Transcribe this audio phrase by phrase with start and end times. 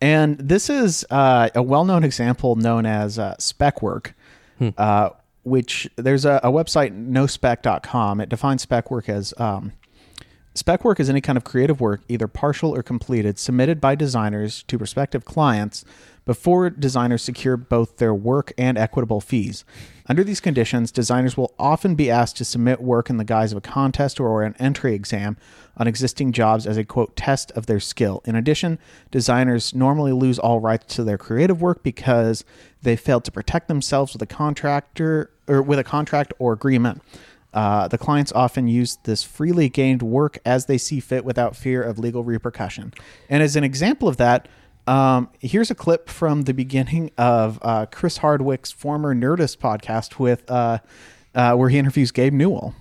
[0.00, 4.14] And this is uh, a well-known example known as uh, spec work,
[4.76, 5.10] uh,
[5.42, 8.20] which there's a, a website nospec.com.
[8.20, 9.72] It defines spec work as um,
[10.58, 14.64] Spec work is any kind of creative work, either partial or completed, submitted by designers
[14.64, 15.84] to prospective clients
[16.24, 19.64] before designers secure both their work and equitable fees.
[20.08, 23.58] Under these conditions, designers will often be asked to submit work in the guise of
[23.58, 25.36] a contest or an entry exam
[25.76, 28.20] on existing jobs as a quote test of their skill.
[28.24, 28.80] In addition,
[29.12, 32.44] designers normally lose all rights to their creative work because
[32.82, 37.00] they failed to protect themselves with a contractor or with a contract or agreement.
[37.54, 41.82] Uh, the clients often use this freely gained work as they see fit without fear
[41.82, 42.92] of legal repercussion.
[43.28, 44.48] And as an example of that,
[44.86, 50.50] um, here's a clip from the beginning of uh, Chris Hardwick's former Nerdist podcast with
[50.50, 50.78] uh,
[51.34, 52.74] uh, where he interviews Gabe Newell.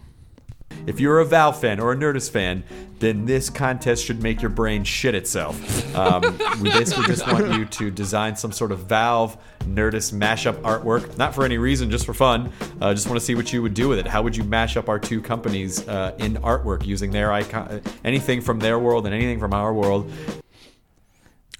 [0.88, 2.64] If you're a Valve fan or a Nerdist fan,
[3.00, 5.56] then this contest should make your brain shit itself.
[5.96, 6.22] Um,
[6.62, 11.36] we basically just want you to design some sort of Valve Nerdist mashup artwork, not
[11.36, 12.52] for any reason, just for fun.
[12.82, 14.08] Uh, just want to see what you would do with it.
[14.08, 18.40] How would you mash up our two companies uh, in artwork using their icon, anything
[18.42, 20.10] from their world and anything from our world?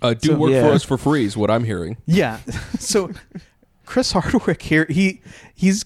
[0.02, 0.62] Uh, do So, work yeah.
[0.62, 1.98] for us for free is what I'm hearing.
[2.06, 2.38] Yeah.
[2.80, 3.12] so
[3.86, 5.22] Chris Hardwick here, he
[5.54, 5.84] he's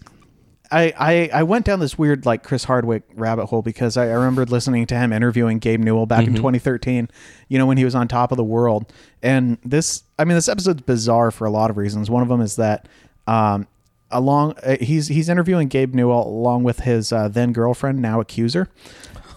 [0.72, 4.14] I, I I went down this weird like Chris Hardwick rabbit hole because I, I
[4.14, 7.10] remembered listening to him interviewing Gabe Newell back in 2013,
[7.50, 8.92] you know, when he was on top of the world.
[9.22, 12.10] And this I mean this episode's bizarre for a lot of reasons.
[12.10, 12.88] One of them is that
[13.28, 13.68] um
[14.10, 18.70] along uh, he's he's interviewing Gabe Newell along with his uh, then girlfriend, now accuser.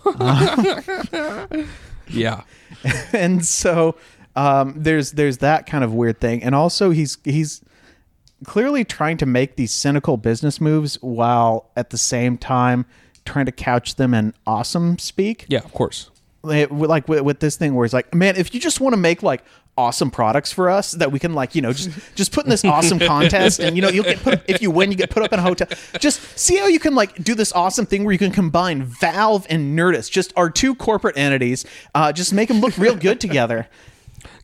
[2.09, 2.43] Yeah.
[3.13, 3.97] and so
[4.37, 7.63] um, there's there's that kind of weird thing, and also he's he's
[8.45, 12.87] clearly trying to make these cynical business moves while at the same time
[13.25, 15.47] trying to couch them in awesome speak.
[15.49, 16.11] Yeah, of course.
[16.43, 18.99] Like like with, with this thing where it's like, man, if you just want to
[18.99, 19.45] make like
[19.77, 22.65] awesome products for us that we can like you know just just put in this
[22.65, 25.33] awesome contest and you know you'll get put if you win you get put up
[25.33, 25.67] in a hotel
[25.99, 29.45] just see how you can like do this awesome thing where you can combine valve
[29.51, 31.67] and nerdist just our two corporate entities
[31.97, 33.69] uh just make them look real good together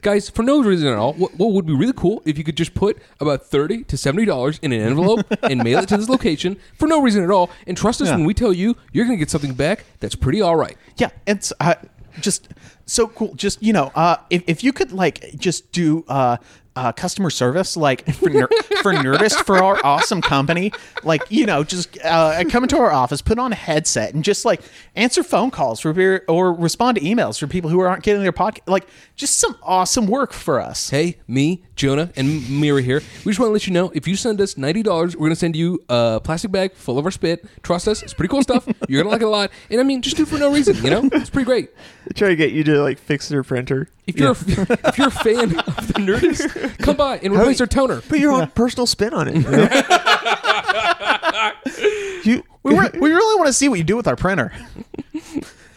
[0.02, 2.56] Guys, for no reason at all, what, what would be really cool if you could
[2.56, 6.08] just put about thirty to seventy dollars in an envelope and mail it to this
[6.08, 8.16] location for no reason at all, and trust us Yeah.
[8.16, 10.76] when we tell you you're going to get something back that's pretty all right.
[10.96, 11.74] Yeah, it's uh,
[12.20, 12.48] just
[12.86, 13.34] so cool.
[13.34, 16.36] Just you know, uh, if if you could like just do uh,
[16.76, 18.48] uh, customer service like for ner-
[18.82, 23.22] for Nerdist for our awesome company, like you know, just uh, come into our office,
[23.22, 24.60] put on a headset, and just like
[24.96, 28.32] answer phone calls for peer- or respond to emails for people who aren't getting their
[28.32, 28.60] podcast.
[28.66, 28.86] Like
[29.16, 30.90] just some awesome work for us.
[30.90, 33.02] Hey, me, Jonah, and Mira here.
[33.24, 35.32] We just want to let you know if you send us ninety dollars, we're going
[35.32, 37.44] to send you a plastic bag full of our spit.
[37.62, 38.66] Trust us, it's pretty cool stuff.
[38.88, 39.50] You're going to like it a lot.
[39.70, 40.76] And I mean, just do it for no reason.
[40.84, 41.70] You know, it's pretty great.
[42.14, 43.88] Try to get you to like fix their printer.
[44.06, 44.36] If you're a,
[44.88, 48.00] if you're a fan of the Nerdist, come by and replace our toner.
[48.00, 49.34] Put your own personal spin on it.
[49.36, 49.68] you know?
[52.24, 54.52] you, We, re- we really want to see what you do with our printer.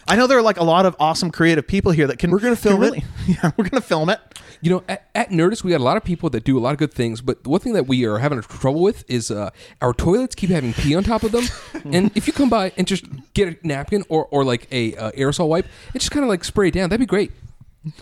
[0.06, 2.30] I know there are like a lot of awesome creative people here that can.
[2.30, 2.86] We're gonna can film it.
[2.86, 4.20] really, Yeah, we're gonna film it.
[4.60, 6.72] You know, at, at Nerdist, we got a lot of people that do a lot
[6.72, 9.50] of good things, but the one thing that we are having trouble with is uh,
[9.80, 11.44] our toilets keep having pee on top of them.
[11.92, 13.04] and if you come by and just
[13.34, 16.44] get a napkin or, or like a uh, aerosol wipe and just kind of like
[16.44, 17.32] spray it down, that'd be great.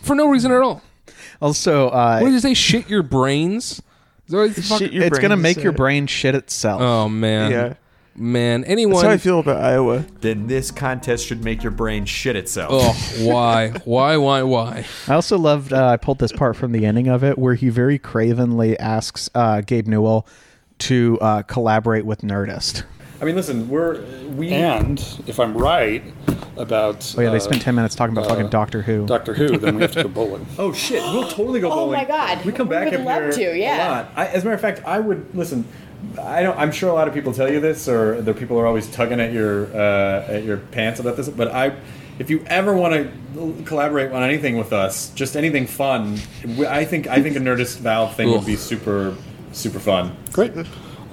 [0.01, 0.81] For no reason at all.
[1.41, 2.53] Also, uh, What did you say?
[2.53, 3.81] Shit your brains?
[4.27, 6.81] Is that fuck- Shit your it's gonna brains, make your brain shit itself.
[6.81, 7.51] Oh, man.
[7.51, 7.73] Yeah.
[8.15, 9.03] Man, That's anyone.
[9.03, 10.05] how I feel about Iowa.
[10.21, 12.69] Then this contest should make your brain shit itself.
[12.71, 13.69] Oh, why?
[13.85, 14.85] Why, why, why?
[15.07, 15.73] I also loved.
[15.73, 19.31] Uh, I pulled this part from the ending of it where he very cravenly asks
[19.33, 20.27] uh, Gabe Newell
[20.79, 22.83] to uh, collaborate with Nerdist.
[23.23, 24.01] I mean, listen, we're
[24.35, 26.03] we And if I'm right
[26.57, 29.05] about Oh yeah, they uh, spent ten minutes talking about fucking Doctor Who.
[29.05, 30.45] Doctor Who, then we have to go bowling.
[30.59, 31.97] Oh shit, we'll totally go bowling.
[31.97, 32.43] Oh my God.
[32.43, 33.77] we come We back would up love here to, yeah.
[33.77, 34.11] a lot.
[34.17, 35.65] I, as a matter of fact, I would listen.
[36.21, 36.59] I don't.
[36.59, 39.21] I'm sure a lot of people tell you this, or the people are always tugging
[39.21, 41.29] at your uh, at your pants about this.
[41.29, 41.77] But I,
[42.19, 46.19] if you ever want to collaborate on anything with us, just anything fun,
[46.67, 49.15] I think I think a Nerdist Valve thing would be super
[49.53, 50.17] super fun.
[50.33, 50.51] Great.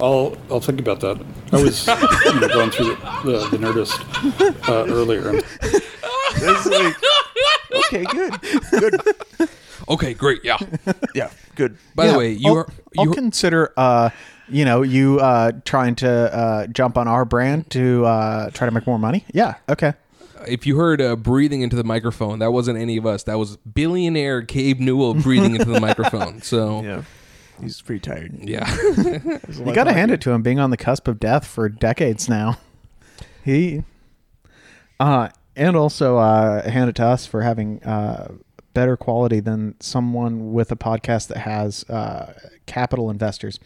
[0.01, 1.23] I'll I'll think about that.
[1.51, 5.41] I was you know, going through the, the, the Nerdist uh, earlier.
[6.43, 6.95] It's like,
[7.85, 9.01] okay, good,
[9.37, 9.49] good,
[9.89, 10.41] Okay, great.
[10.43, 10.57] Yeah.
[11.13, 11.77] yeah, good.
[11.95, 12.67] By Yeah, the way, you I'll, are.
[12.97, 13.73] I'll You consider.
[13.77, 14.09] Uh,
[14.47, 18.71] you know, you uh, trying to uh, jump on our brand to uh, try to
[18.71, 19.23] make more money.
[19.33, 19.55] Yeah.
[19.69, 19.93] Okay.
[20.47, 23.23] if you heard uh, breathing into the microphone, that wasn't any of us.
[23.23, 26.41] That was billionaire Gabe Newell breathing into the microphone.
[26.41, 27.03] So, Yeah,
[27.61, 28.37] he's pretty tired.
[28.41, 28.65] yeah.
[29.49, 32.27] You got to hand it to him, being on the cusp of death for decades
[32.29, 32.57] now.
[33.43, 33.83] He,
[34.99, 38.33] uh, and also uh, hand it to us for having uh,
[38.73, 42.33] better quality than someone with a podcast that has uh,
[42.65, 43.59] capital investors.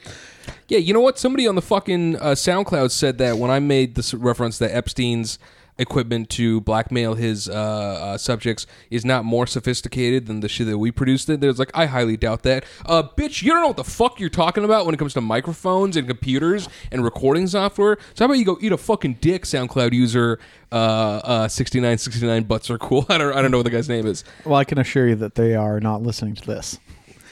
[0.67, 1.19] Yeah, you know what?
[1.19, 5.37] Somebody on the fucking uh, SoundCloud said that when I made this reference that Epstein's
[5.77, 10.77] equipment to blackmail his uh, uh, subjects is not more sophisticated than the shit that
[10.77, 11.29] we produced.
[11.29, 12.65] It there's like I highly doubt that.
[12.85, 15.21] Uh, bitch, you don't know what the fuck you're talking about when it comes to
[15.21, 17.97] microphones and computers and recording software.
[18.13, 20.39] So how about you go eat a fucking dick, SoundCloud user?
[20.71, 23.05] Uh, uh, 6969 butts are cool.
[23.09, 24.23] I don't, I don't know what the guy's name is.
[24.43, 26.79] Well, I can assure you that they are not listening to this.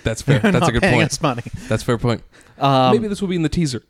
[0.04, 0.40] That's fair.
[0.44, 1.12] That's a good paying point.
[1.12, 1.44] us money.
[1.68, 2.24] That's a fair point.
[2.60, 3.82] Um, Maybe this will be in the teaser.